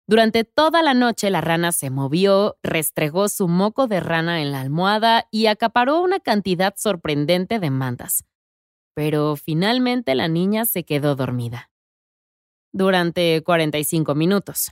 Durante 0.07 0.45
toda 0.45 0.81
la 0.83 0.93
noche 0.93 1.29
la 1.29 1.41
rana 1.41 1.73
se 1.73 1.89
movió, 1.89 2.57
restregó 2.63 3.27
su 3.27 3.49
moco 3.49 3.87
de 3.87 3.99
rana 3.99 4.41
en 4.41 4.53
la 4.53 4.61
almohada 4.61 5.27
y 5.31 5.47
acaparó 5.47 5.99
una 5.99 6.21
cantidad 6.21 6.75
sorprendente 6.77 7.59
de 7.59 7.71
mandas. 7.71 8.23
Pero 8.93 9.35
finalmente 9.35 10.15
la 10.15 10.29
niña 10.29 10.63
se 10.63 10.85
quedó 10.85 11.17
dormida. 11.17 11.71
Durante 12.71 13.43
45 13.43 14.15
minutos. 14.15 14.71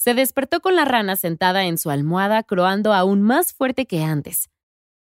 Se 0.00 0.14
despertó 0.14 0.60
con 0.62 0.76
la 0.76 0.86
rana 0.86 1.14
sentada 1.14 1.66
en 1.66 1.76
su 1.76 1.90
almohada 1.90 2.42
croando 2.42 2.94
aún 2.94 3.20
más 3.20 3.52
fuerte 3.52 3.84
que 3.84 4.02
antes. 4.02 4.48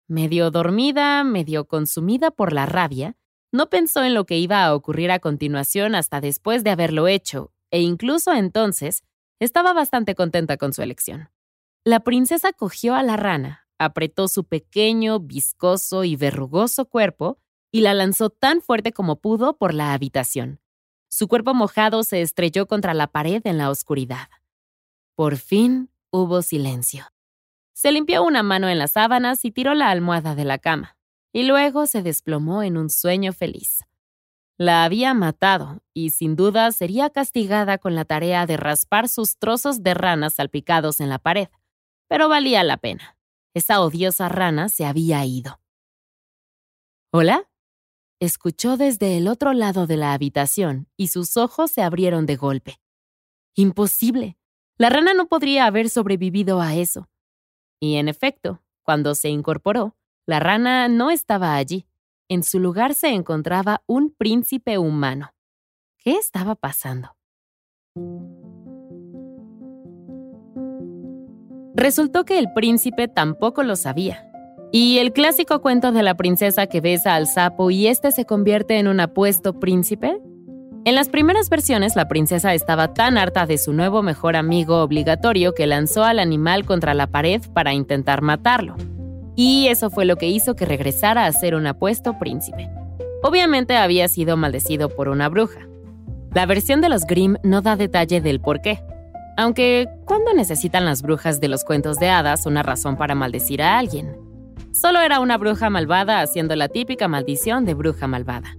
Medio 0.08 0.50
dormida, 0.50 1.24
medio 1.24 1.68
consumida 1.68 2.32
por 2.32 2.52
la 2.52 2.66
rabia, 2.66 3.16
no 3.52 3.70
pensó 3.70 4.04
en 4.04 4.16
lo 4.16 4.26
que 4.26 4.40
iba 4.40 4.66
a 4.66 4.74
ocurrir 4.74 5.12
a 5.12 5.20
continuación 5.20 5.94
hasta 5.94 6.20
después 6.20 6.64
de 6.64 6.72
haberlo 6.72 7.08
hecho, 7.08 7.54
e 7.70 7.80
incluso 7.82 8.34
entonces 8.34 9.04
estaba 9.40 9.72
bastante 9.72 10.16
contenta 10.16 10.58
con 10.58 10.74
su 10.74 10.82
elección. 10.82 11.30
La 11.84 12.00
princesa 12.00 12.52
cogió 12.52 12.96
a 12.96 13.04
la 13.04 13.18
rana, 13.18 13.68
apretó 13.78 14.28
su 14.28 14.46
pequeño, 14.46 15.20
viscoso 15.20 16.06
y 16.06 16.16
verrugoso 16.16 16.86
cuerpo 16.86 17.38
y 17.72 17.82
la 17.82 17.94
lanzó 17.94 18.32
tan 18.32 18.62
fuerte 18.62 18.94
como 18.94 19.22
pudo 19.22 19.60
por 19.60 19.76
la 19.76 19.94
habitación. 19.94 20.60
Su 21.08 21.28
cuerpo 21.28 21.54
mojado 21.54 22.02
se 22.04 22.24
estrelló 22.24 22.66
contra 22.66 22.96
la 22.96 23.06
pared 23.06 23.44
en 23.46 23.60
la 23.60 23.70
oscuridad. 23.70 24.28
Por 25.18 25.38
fin 25.38 25.90
hubo 26.12 26.44
silencio. 26.44 27.08
Se 27.74 27.92
limpió 27.92 28.24
una 28.24 28.44
mano 28.44 28.70
en 28.70 28.78
las 28.78 28.92
sábanas 28.92 29.46
y 29.46 29.52
tiró 29.52 29.74
la 29.74 29.90
almohada 29.90 30.36
de 30.36 30.46
la 30.46 30.60
cama, 30.60 30.96
y 31.34 31.42
luego 31.42 31.88
se 31.88 32.04
desplomó 32.04 32.62
en 32.62 32.78
un 32.78 32.92
sueño 32.92 33.34
feliz. 33.34 33.80
La 34.60 34.84
había 34.84 35.16
matado 35.16 35.82
y 35.92 36.12
sin 36.12 36.36
duda 36.36 36.72
sería 36.72 37.10
castigada 37.10 37.80
con 37.80 37.96
la 37.96 38.06
tarea 38.06 38.46
de 38.46 38.58
raspar 38.58 39.10
sus 39.10 39.40
trozos 39.40 39.82
de 39.82 39.96
rana 39.96 40.30
salpicados 40.30 41.00
en 41.00 41.10
la 41.10 41.18
pared, 41.18 41.48
pero 42.08 42.30
valía 42.30 42.64
la 42.64 42.78
pena. 42.78 43.18
Esa 43.56 43.82
odiosa 43.82 44.30
rana 44.30 44.70
se 44.70 44.86
había 44.86 45.26
ido. 45.26 45.60
¿Hola? 47.12 47.50
Escuchó 48.20 48.78
desde 48.78 49.18
el 49.18 49.28
otro 49.28 49.54
lado 49.54 49.88
de 49.88 49.98
la 49.98 50.14
habitación 50.14 50.88
y 50.96 51.08
sus 51.08 51.38
ojos 51.38 51.72
se 51.72 51.82
abrieron 51.82 52.28
de 52.28 52.36
golpe. 52.36 52.80
Imposible. 53.56 54.37
La 54.80 54.90
rana 54.90 55.16
no 55.16 55.28
podría 55.28 55.66
haber 55.66 55.90
sobrevivido 55.90 56.62
a 56.62 56.76
eso. 56.76 57.10
Y 57.80 57.96
en 57.96 58.08
efecto, 58.08 58.62
cuando 58.84 59.16
se 59.16 59.30
incorporó, 59.30 59.96
la 60.28 60.40
rana 60.40 60.88
no 60.88 61.10
estaba 61.10 61.56
allí. 61.56 61.88
En 62.30 62.44
su 62.44 62.60
lugar 62.60 62.94
se 62.94 63.10
encontraba 63.10 63.82
un 63.88 64.14
príncipe 64.14 64.78
humano. 64.78 65.34
¿Qué 65.98 66.18
estaba 66.18 66.56
pasando? 66.56 67.16
Resultó 71.74 72.26
que 72.26 72.38
el 72.38 72.52
príncipe 72.54 73.08
tampoco 73.08 73.64
lo 73.64 73.76
sabía. 73.76 74.30
Y 74.72 75.00
el 75.00 75.12
clásico 75.12 75.62
cuento 75.62 75.92
de 75.92 76.04
la 76.04 76.18
princesa 76.18 76.68
que 76.68 76.82
besa 76.82 77.16
al 77.16 77.26
sapo 77.26 77.72
y 77.72 77.88
este 77.88 78.12
se 78.12 78.26
convierte 78.26 78.78
en 78.78 78.88
un 78.88 79.00
apuesto 79.00 79.60
príncipe 79.60 80.22
en 80.88 80.96
las 80.96 81.10
primeras 81.10 81.50
versiones, 81.50 81.98
la 81.98 82.08
princesa 82.08 82.54
estaba 82.54 82.94
tan 82.94 83.18
harta 83.18 83.46
de 83.46 83.58
su 83.58 83.74
nuevo 83.74 84.04
mejor 84.04 84.38
amigo 84.38 84.82
obligatorio 84.82 85.54
que 85.54 85.68
lanzó 85.68 86.06
al 86.06 86.18
animal 86.18 86.64
contra 86.64 86.94
la 86.94 87.08
pared 87.08 87.42
para 87.54 87.74
intentar 87.74 88.22
matarlo. 88.22 88.78
Y 89.36 89.68
eso 89.68 89.90
fue 89.90 90.06
lo 90.06 90.16
que 90.16 90.30
hizo 90.30 90.56
que 90.56 90.66
regresara 90.66 91.26
a 91.26 91.32
ser 91.34 91.56
un 91.56 91.68
apuesto 91.68 92.18
príncipe. 92.18 92.70
Obviamente 93.22 93.76
había 93.76 94.08
sido 94.08 94.38
maldecido 94.38 94.88
por 94.88 95.10
una 95.10 95.28
bruja. 95.28 95.68
La 96.34 96.46
versión 96.46 96.80
de 96.80 96.88
los 96.88 97.04
Grimm 97.04 97.36
no 97.44 97.62
da 97.62 97.76
detalle 97.76 98.22
del 98.22 98.40
por 98.40 98.62
qué. 98.62 98.82
Aunque, 99.36 99.90
¿cuándo 100.06 100.34
necesitan 100.34 100.86
las 100.86 101.02
brujas 101.02 101.42
de 101.42 101.50
los 101.50 101.66
cuentos 101.66 101.98
de 101.98 102.08
hadas 102.08 102.46
una 102.46 102.64
razón 102.64 102.96
para 102.96 103.14
maldecir 103.14 103.62
a 103.62 103.78
alguien? 103.78 104.16
Solo 104.72 105.02
era 105.02 105.20
una 105.20 105.38
bruja 105.38 105.70
malvada 105.70 106.22
haciendo 106.22 106.56
la 106.56 106.70
típica 106.70 107.10
maldición 107.10 107.66
de 107.66 107.74
bruja 107.74 108.08
malvada. 108.08 108.56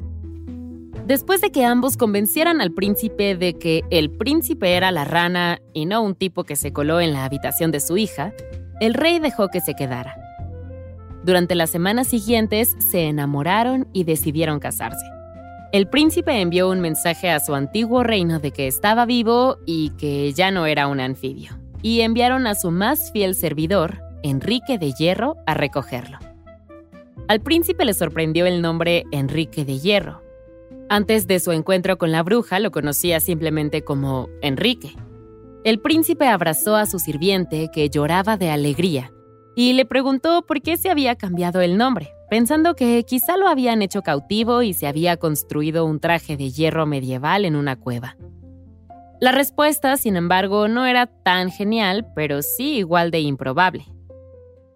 Después 1.09 1.41
de 1.41 1.51
que 1.51 1.65
ambos 1.65 1.97
convencieran 1.97 2.61
al 2.61 2.73
príncipe 2.73 3.35
de 3.35 3.55
que 3.55 3.83
el 3.89 4.11
príncipe 4.11 4.75
era 4.75 4.93
la 4.93 5.07
rana 5.07 5.59
y 5.73 5.87
no 5.87 6.03
un 6.03 6.15
tipo 6.15 6.45
que 6.45 6.55
se 6.55 6.71
coló 6.71 7.01
en 7.01 7.15
la 7.15 7.25
habitación 7.25 7.71
de 7.71 7.81
su 7.81 7.97
hija, 7.97 8.35
el 8.79 8.93
rey 8.93 9.19
dejó 9.19 9.49
que 9.49 9.63
se 9.63 9.73
quedara. 9.73 10.19
Durante 11.25 11.55
las 11.55 11.71
semanas 11.71 12.09
siguientes 12.09 12.77
se 12.91 13.05
enamoraron 13.05 13.89
y 13.95 14.05
decidieron 14.05 14.61
casarse. 14.61 15.07
El 15.73 15.89
príncipe 15.89 16.43
envió 16.43 16.69
un 16.69 16.83
mensaje 16.83 17.31
a 17.31 17.41
su 17.41 17.55
antiguo 17.55 18.03
reino 18.03 18.39
de 18.39 18.51
que 18.51 18.67
estaba 18.67 19.07
vivo 19.07 19.57
y 19.65 19.93
que 19.97 20.35
ya 20.35 20.51
no 20.51 20.67
era 20.67 20.89
un 20.89 21.01
anfibio, 21.01 21.53
y 21.81 22.03
enviaron 22.03 22.47
a 22.47 22.55
su 22.55 22.71
más 22.71 23.13
fiel 23.13 23.35
servidor, 23.35 24.03
Enrique 24.23 24.77
de 24.77 24.93
Hierro, 24.93 25.37
a 25.47 25.55
recogerlo. 25.55 26.19
Al 27.29 27.41
príncipe 27.41 27.87
le 27.87 27.95
sorprendió 27.95 28.45
el 28.45 28.61
nombre 28.61 29.05
Enrique 29.11 29.65
de 29.65 29.79
Hierro, 29.79 30.28
antes 30.89 31.27
de 31.27 31.41
su 31.41 31.53
encuentro 31.53 31.99
con 31.99 32.13
la 32.13 32.23
bruja 32.23 32.61
lo 32.61 32.71
conocía 32.71 33.21
simplemente 33.21 33.83
como 33.83 34.29
Enrique. 34.41 34.95
El 35.65 35.81
príncipe 35.81 36.27
abrazó 36.27 36.77
a 36.77 36.87
su 36.87 36.99
sirviente, 36.99 37.71
que 37.73 37.91
lloraba 37.91 38.37
de 38.37 38.51
alegría, 38.51 39.13
y 39.55 39.73
le 39.73 39.85
preguntó 39.85 40.47
por 40.47 40.63
qué 40.63 40.77
se 40.77 40.89
había 40.89 41.17
cambiado 41.17 41.61
el 41.61 41.77
nombre, 41.77 42.13
pensando 42.31 42.75
que 42.75 43.05
quizá 43.05 43.37
lo 43.37 43.49
habían 43.49 43.83
hecho 43.83 44.03
cautivo 44.03 44.63
y 44.63 44.73
se 44.73 44.87
había 44.87 45.17
construido 45.17 45.85
un 45.85 46.01
traje 46.01 46.37
de 46.37 46.51
hierro 46.51 46.87
medieval 46.87 47.45
en 47.45 47.57
una 47.57 47.77
cueva. 47.77 48.17
La 49.21 49.33
respuesta, 49.33 49.97
sin 49.97 50.17
embargo, 50.17 50.69
no 50.69 50.87
era 50.87 51.07
tan 51.07 51.51
genial, 51.51 52.07
pero 52.15 52.41
sí 52.41 52.77
igual 52.77 53.11
de 53.11 53.21
improbable. 53.21 53.85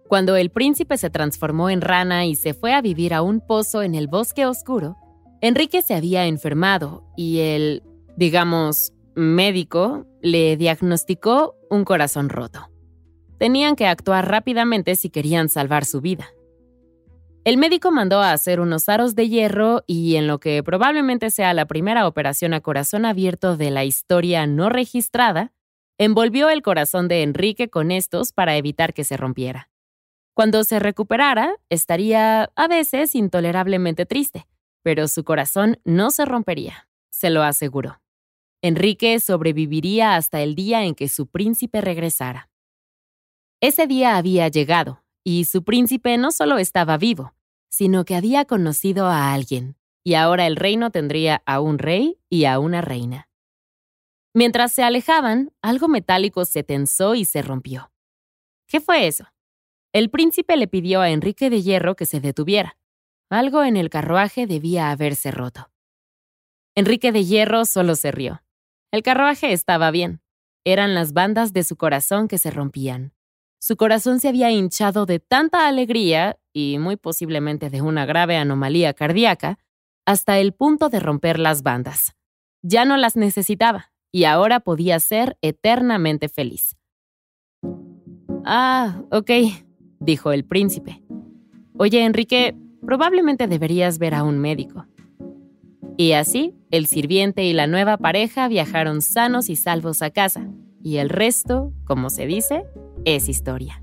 Cuando 0.09 0.35
el 0.35 0.51
príncipe 0.51 0.97
se 0.97 1.09
transformó 1.09 1.69
en 1.69 1.79
rana 1.79 2.25
y 2.25 2.35
se 2.35 2.53
fue 2.53 2.73
a 2.73 2.81
vivir 2.81 3.13
a 3.13 3.21
un 3.21 3.39
pozo 3.39 3.83
en 3.83 3.95
el 3.95 4.07
bosque 4.07 4.45
oscuro, 4.45 4.97
Enrique 5.43 5.81
se 5.81 5.93
había 5.93 6.25
enfermado 6.25 7.03
y 7.17 7.39
el, 7.41 7.83
digamos, 8.15 8.93
médico 9.13 10.07
le 10.21 10.55
diagnosticó 10.55 11.57
un 11.69 11.83
corazón 11.83 12.29
roto. 12.29 12.69
Tenían 13.39 13.75
que 13.75 13.85
actuar 13.85 14.29
rápidamente 14.29 14.95
si 14.95 15.09
querían 15.09 15.49
salvar 15.49 15.83
su 15.83 15.99
vida. 15.99 16.29
El 17.43 17.57
médico 17.57 17.91
mandó 17.91 18.21
a 18.21 18.31
hacer 18.31 18.61
unos 18.61 18.87
aros 18.87 19.15
de 19.15 19.27
hierro 19.27 19.83
y 19.85 20.15
en 20.15 20.27
lo 20.27 20.39
que 20.39 20.63
probablemente 20.63 21.29
sea 21.29 21.53
la 21.53 21.65
primera 21.65 22.07
operación 22.07 22.53
a 22.53 22.61
corazón 22.61 23.03
abierto 23.03 23.57
de 23.57 23.69
la 23.69 23.83
historia 23.83 24.47
no 24.47 24.69
registrada, 24.69 25.51
envolvió 25.97 26.49
el 26.49 26.61
corazón 26.61 27.09
de 27.09 27.21
Enrique 27.21 27.69
con 27.69 27.91
estos 27.91 28.31
para 28.31 28.55
evitar 28.55 28.93
que 28.93 29.03
se 29.03 29.17
rompiera. 29.17 29.69
Cuando 30.33 30.63
se 30.63 30.79
recuperara, 30.79 31.53
estaría 31.67 32.49
a 32.55 32.67
veces 32.69 33.13
intolerablemente 33.13 34.05
triste, 34.05 34.47
pero 34.83 35.07
su 35.07 35.23
corazón 35.23 35.79
no 35.83 36.11
se 36.11 36.25
rompería, 36.25 36.87
se 37.09 37.29
lo 37.29 37.41
aseguró. 37.41 38.01
Enrique 38.61 39.19
sobreviviría 39.19 40.15
hasta 40.15 40.41
el 40.41 40.55
día 40.55 40.83
en 40.83 40.95
que 40.95 41.09
su 41.09 41.27
príncipe 41.27 41.81
regresara. 41.81 42.49
Ese 43.59 43.87
día 43.87 44.17
había 44.17 44.47
llegado, 44.49 45.03
y 45.23 45.45
su 45.45 45.63
príncipe 45.63 46.17
no 46.17 46.31
solo 46.31 46.57
estaba 46.57 46.97
vivo, 46.97 47.33
sino 47.69 48.05
que 48.05 48.15
había 48.15 48.45
conocido 48.45 49.07
a 49.07 49.33
alguien, 49.33 49.77
y 50.03 50.13
ahora 50.15 50.47
el 50.47 50.57
reino 50.57 50.91
tendría 50.91 51.41
a 51.45 51.59
un 51.59 51.79
rey 51.79 52.19
y 52.29 52.45
a 52.45 52.59
una 52.59 52.81
reina. 52.81 53.29
Mientras 54.33 54.71
se 54.73 54.83
alejaban, 54.83 55.53
algo 55.61 55.87
metálico 55.87 56.45
se 56.45 56.63
tensó 56.63 57.15
y 57.15 57.25
se 57.25 57.41
rompió. 57.41 57.91
¿Qué 58.67 58.81
fue 58.81 59.07
eso? 59.07 59.25
El 59.93 60.09
príncipe 60.09 60.57
le 60.57 60.67
pidió 60.67 61.01
a 61.01 61.09
Enrique 61.09 61.49
de 61.49 61.61
Hierro 61.61 61.95
que 61.95 62.05
se 62.05 62.19
detuviera, 62.19 62.77
algo 63.33 63.63
en 63.63 63.77
el 63.77 63.89
carruaje 63.89 64.47
debía 64.47 64.91
haberse 64.91 65.31
roto. 65.31 65.69
Enrique 66.75 67.11
de 67.11 67.25
Hierro 67.25 67.65
solo 67.65 67.95
se 67.95 68.11
rió. 68.11 68.41
El 68.91 69.03
carruaje 69.03 69.53
estaba 69.53 69.91
bien. 69.91 70.21
Eran 70.65 70.93
las 70.93 71.13
bandas 71.13 71.53
de 71.53 71.63
su 71.63 71.75
corazón 71.75 72.27
que 72.27 72.37
se 72.37 72.51
rompían. 72.51 73.13
Su 73.59 73.77
corazón 73.77 74.19
se 74.19 74.27
había 74.27 74.51
hinchado 74.51 75.05
de 75.05 75.19
tanta 75.19 75.67
alegría, 75.67 76.37
y 76.51 76.77
muy 76.79 76.95
posiblemente 76.95 77.69
de 77.69 77.81
una 77.81 78.05
grave 78.05 78.37
anomalía 78.37 78.93
cardíaca, 78.93 79.57
hasta 80.05 80.39
el 80.39 80.53
punto 80.53 80.89
de 80.89 80.99
romper 80.99 81.39
las 81.39 81.63
bandas. 81.63 82.15
Ya 82.61 82.85
no 82.85 82.97
las 82.97 83.15
necesitaba, 83.15 83.91
y 84.11 84.25
ahora 84.25 84.59
podía 84.59 84.99
ser 84.99 85.37
eternamente 85.41 86.29
feliz. 86.29 86.75
Ah, 88.45 89.01
ok, 89.11 89.31
dijo 89.99 90.31
el 90.31 90.45
príncipe. 90.45 91.01
Oye, 91.77 92.03
Enrique, 92.03 92.55
probablemente 92.85 93.47
deberías 93.47 93.99
ver 93.99 94.15
a 94.15 94.23
un 94.23 94.39
médico. 94.39 94.85
Y 95.97 96.13
así, 96.13 96.55
el 96.71 96.87
sirviente 96.87 97.43
y 97.43 97.53
la 97.53 97.67
nueva 97.67 97.97
pareja 97.97 98.47
viajaron 98.47 99.01
sanos 99.01 99.49
y 99.49 99.55
salvos 99.55 100.01
a 100.01 100.09
casa, 100.09 100.47
y 100.81 100.97
el 100.97 101.09
resto, 101.09 101.71
como 101.85 102.09
se 102.09 102.25
dice, 102.25 102.65
es 103.05 103.29
historia. 103.29 103.81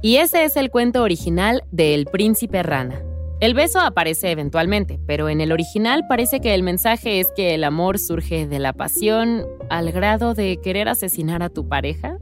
Y 0.00 0.16
ese 0.16 0.44
es 0.44 0.56
el 0.56 0.70
cuento 0.70 1.02
original 1.02 1.64
de 1.70 1.94
El 1.94 2.04
Príncipe 2.04 2.62
Rana. 2.62 3.02
El 3.40 3.54
beso 3.54 3.80
aparece 3.80 4.30
eventualmente, 4.30 5.00
pero 5.06 5.28
en 5.28 5.40
el 5.40 5.50
original 5.50 6.04
parece 6.08 6.40
que 6.40 6.54
el 6.54 6.62
mensaje 6.62 7.20
es 7.20 7.32
que 7.32 7.54
el 7.54 7.64
amor 7.64 7.98
surge 7.98 8.46
de 8.46 8.58
la 8.58 8.72
pasión 8.72 9.46
al 9.70 9.92
grado 9.92 10.34
de 10.34 10.60
querer 10.62 10.88
asesinar 10.88 11.42
a 11.42 11.48
tu 11.48 11.68
pareja. 11.68 12.18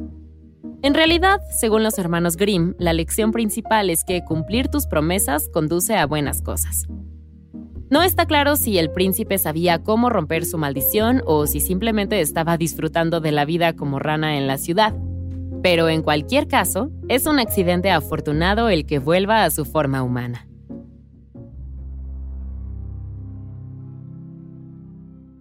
En 0.83 0.95
realidad, 0.95 1.41
según 1.49 1.85
los 1.85 1.97
hermanos 1.97 2.37
Grimm, 2.37 2.75
la 2.77 2.93
lección 2.93 3.31
principal 3.31 3.89
es 3.89 4.03
que 4.05 4.25
cumplir 4.25 4.67
tus 4.67 4.87
promesas 4.87 5.49
conduce 5.49 5.95
a 5.95 6.07
buenas 6.07 6.43
cosas. 6.43 6.89
No 7.89 8.03
está 8.03 8.27
claro 8.27 8.57
si 8.57 8.79
el 8.79 8.91
príncipe 8.91 9.39
sabía 9.39 9.85
cómo 9.85 10.11
romper 10.11 10.45
su 10.45 10.59
maldición 10.59 11.23
o 11.25 11.47
si 11.47 11.61
simplemente 11.61 12.21
estaba 12.21 12.57
disfrutando 12.57 13.21
de 13.21 13.31
la 13.31 13.45
vida 13.45 13.75
como 13.75 14.01
rana 14.01 14.37
en 14.39 14.49
la 14.49 14.59
ciudad. 14.59 14.93
Pero 15.62 15.89
en 15.89 16.03
cualquier 16.03 16.49
caso, 16.49 16.91
es 17.09 17.27
un 17.27 17.39
accidente 17.39 17.93
afortunado 17.93 18.69
el 18.69 18.85
que 18.85 18.99
vuelva 18.99 19.45
a 19.45 19.51
su 19.51 19.65
forma 19.65 20.03
humana. 20.03 20.49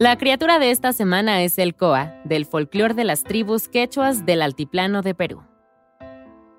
La 0.01 0.17
criatura 0.17 0.57
de 0.57 0.71
esta 0.71 0.93
semana 0.93 1.43
es 1.43 1.59
el 1.59 1.75
Coa, 1.75 2.19
del 2.23 2.47
folclore 2.47 2.95
de 2.95 3.03
las 3.03 3.23
tribus 3.23 3.67
quechuas 3.67 4.25
del 4.25 4.41
altiplano 4.41 5.03
de 5.03 5.13
Perú. 5.13 5.43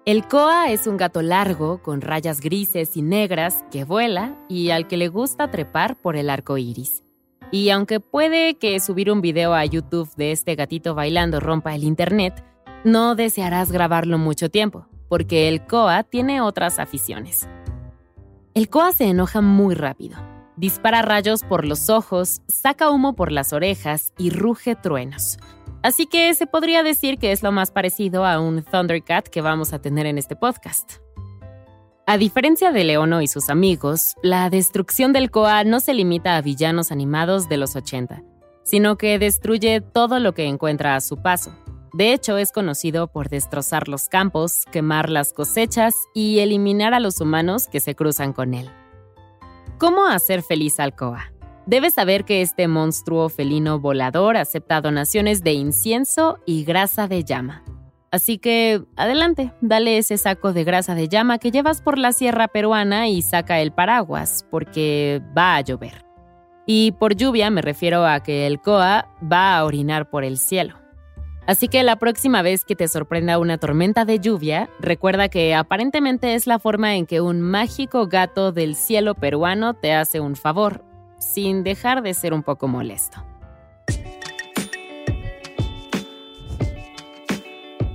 El 0.06 0.28
Coa 0.28 0.70
es 0.70 0.86
un 0.86 0.96
gato 0.96 1.22
largo 1.22 1.82
con 1.82 2.02
rayas 2.02 2.40
grises 2.40 2.96
y 2.96 3.02
negras 3.02 3.64
que 3.72 3.82
vuela 3.82 4.38
y 4.48 4.70
al 4.70 4.86
que 4.86 4.96
le 4.96 5.08
gusta 5.08 5.50
trepar 5.50 5.96
por 5.96 6.14
el 6.14 6.30
arco 6.30 6.56
iris. 6.56 7.02
Y 7.50 7.70
aunque 7.70 7.98
puede 7.98 8.58
que 8.58 8.78
subir 8.78 9.10
un 9.10 9.20
video 9.20 9.54
a 9.54 9.64
YouTube 9.64 10.14
de 10.14 10.30
este 10.30 10.54
gatito 10.54 10.94
bailando 10.94 11.40
rompa 11.40 11.74
el 11.74 11.82
internet, 11.82 12.44
no 12.84 13.16
desearás 13.16 13.72
grabarlo 13.72 14.18
mucho 14.18 14.50
tiempo, 14.50 14.86
porque 15.08 15.48
el 15.48 15.66
Coa 15.66 16.04
tiene 16.04 16.40
otras 16.40 16.78
aficiones. 16.78 17.48
El 18.54 18.68
Coa 18.68 18.92
se 18.92 19.06
enoja 19.08 19.40
muy 19.40 19.74
rápido, 19.74 20.16
dispara 20.56 21.02
rayos 21.02 21.42
por 21.42 21.64
los 21.64 21.90
ojos, 21.90 22.42
saca 22.48 22.90
humo 22.90 23.14
por 23.14 23.32
las 23.32 23.52
orejas 23.52 24.12
y 24.18 24.30
ruge 24.30 24.74
truenos. 24.74 25.38
Así 25.82 26.06
que 26.06 26.32
se 26.34 26.46
podría 26.46 26.82
decir 26.82 27.18
que 27.18 27.32
es 27.32 27.42
lo 27.42 27.52
más 27.52 27.70
parecido 27.70 28.24
a 28.24 28.40
un 28.40 28.62
Thundercat 28.62 29.28
que 29.28 29.40
vamos 29.40 29.72
a 29.72 29.80
tener 29.80 30.06
en 30.06 30.18
este 30.18 30.36
podcast. 30.36 30.94
A 32.06 32.16
diferencia 32.18 32.72
de 32.72 32.84
Leono 32.84 33.22
y 33.22 33.28
sus 33.28 33.48
amigos, 33.48 34.16
la 34.22 34.50
destrucción 34.50 35.12
del 35.12 35.30
Coa 35.30 35.64
no 35.64 35.80
se 35.80 35.94
limita 35.94 36.36
a 36.36 36.42
villanos 36.42 36.92
animados 36.92 37.48
de 37.48 37.56
los 37.56 37.76
80, 37.76 38.22
sino 38.64 38.96
que 38.96 39.18
destruye 39.18 39.80
todo 39.80 40.18
lo 40.18 40.34
que 40.34 40.46
encuentra 40.46 40.96
a 40.96 41.00
su 41.00 41.22
paso, 41.22 41.52
de 41.92 42.14
hecho, 42.14 42.38
es 42.38 42.52
conocido 42.52 43.06
por 43.06 43.28
destrozar 43.28 43.86
los 43.86 44.08
campos, 44.08 44.64
quemar 44.72 45.10
las 45.10 45.34
cosechas 45.34 45.94
y 46.14 46.38
eliminar 46.38 46.94
a 46.94 47.00
los 47.00 47.20
humanos 47.20 47.68
que 47.68 47.80
se 47.80 47.94
cruzan 47.94 48.32
con 48.32 48.54
él. 48.54 48.70
¿Cómo 49.82 50.06
hacer 50.06 50.42
feliz 50.44 50.78
al 50.78 50.94
Coa? 50.94 51.32
Debes 51.66 51.94
saber 51.94 52.24
que 52.24 52.40
este 52.40 52.68
monstruo 52.68 53.28
felino 53.28 53.80
volador 53.80 54.36
acepta 54.36 54.80
donaciones 54.80 55.42
de 55.42 55.54
incienso 55.54 56.38
y 56.46 56.62
grasa 56.62 57.08
de 57.08 57.24
llama. 57.24 57.64
Así 58.12 58.38
que, 58.38 58.84
adelante, 58.94 59.52
dale 59.60 59.98
ese 59.98 60.18
saco 60.18 60.52
de 60.52 60.62
grasa 60.62 60.94
de 60.94 61.08
llama 61.08 61.38
que 61.38 61.50
llevas 61.50 61.82
por 61.82 61.98
la 61.98 62.12
sierra 62.12 62.46
peruana 62.46 63.08
y 63.08 63.22
saca 63.22 63.58
el 63.58 63.72
paraguas, 63.72 64.46
porque 64.52 65.20
va 65.36 65.56
a 65.56 65.60
llover. 65.62 66.04
Y 66.64 66.92
por 66.92 67.16
lluvia 67.16 67.50
me 67.50 67.60
refiero 67.60 68.06
a 68.06 68.22
que 68.22 68.46
el 68.46 68.60
Coa 68.60 69.08
va 69.20 69.56
a 69.56 69.64
orinar 69.64 70.08
por 70.10 70.22
el 70.22 70.38
cielo. 70.38 70.81
Así 71.46 71.68
que 71.68 71.82
la 71.82 71.96
próxima 71.96 72.42
vez 72.42 72.64
que 72.64 72.76
te 72.76 72.86
sorprenda 72.86 73.38
una 73.38 73.58
tormenta 73.58 74.04
de 74.04 74.20
lluvia, 74.20 74.70
recuerda 74.78 75.28
que 75.28 75.54
aparentemente 75.54 76.34
es 76.34 76.46
la 76.46 76.58
forma 76.58 76.94
en 76.94 77.06
que 77.06 77.20
un 77.20 77.40
mágico 77.40 78.06
gato 78.06 78.52
del 78.52 78.76
cielo 78.76 79.14
peruano 79.14 79.74
te 79.74 79.92
hace 79.92 80.20
un 80.20 80.36
favor, 80.36 80.84
sin 81.18 81.64
dejar 81.64 82.02
de 82.02 82.14
ser 82.14 82.32
un 82.32 82.42
poco 82.42 82.68
molesto. 82.68 83.24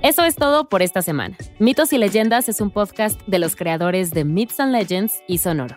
Eso 0.02 0.24
es 0.24 0.36
todo 0.36 0.68
por 0.68 0.82
esta 0.82 1.02
semana. 1.02 1.36
Mitos 1.58 1.92
y 1.92 1.98
Leyendas 1.98 2.48
es 2.48 2.60
un 2.60 2.70
podcast 2.70 3.20
de 3.26 3.38
los 3.38 3.56
creadores 3.56 4.12
de 4.12 4.24
Myths 4.24 4.60
and 4.60 4.72
Legends 4.72 5.22
y 5.26 5.38
Sonoro. 5.38 5.76